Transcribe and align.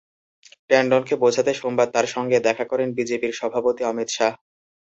ট্যান্ডনকে 0.69 1.15
বোঝাতে 1.23 1.51
সোমবার 1.53 1.87
তাঁর 1.93 2.07
সঙ্গে 2.15 2.37
দেখা 2.47 2.65
করেন 2.71 2.87
বিজেপির 2.97 3.33
সভাপতি 3.39 3.81
অমিত 3.85 4.09
শাহ। 4.11 4.31